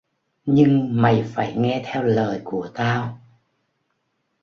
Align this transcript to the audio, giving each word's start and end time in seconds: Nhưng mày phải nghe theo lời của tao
Nhưng 0.45 1.01
mày 1.01 1.23
phải 1.27 1.55
nghe 1.57 1.81
theo 1.85 2.03
lời 2.03 2.41
của 2.43 2.69
tao 2.73 3.19